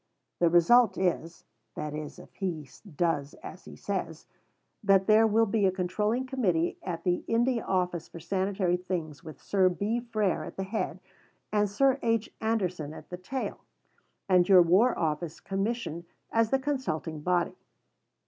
[0.39, 1.43] The result is
[1.75, 4.25] (that is, if he does as he says)
[4.83, 9.39] that there will be a Controlling Committee at the India Office for sanitary things with
[9.43, 9.99] Sir B.
[9.99, 11.01] Frere at the head
[11.53, 12.33] and Sir H.
[12.41, 13.59] Anderson at the tail,
[14.27, 17.53] and your War Office Commission as the consulting body.